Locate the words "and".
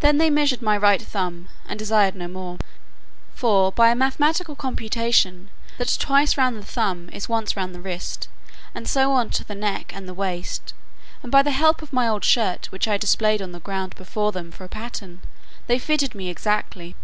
1.68-1.78, 8.74-8.88, 9.94-10.08, 11.22-11.30